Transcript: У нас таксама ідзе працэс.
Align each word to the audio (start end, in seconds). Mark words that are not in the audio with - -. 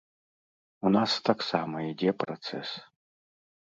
У 0.89 0.93
нас 0.95 1.11
таксама 1.29 1.75
ідзе 1.91 2.11
працэс. 2.25 2.69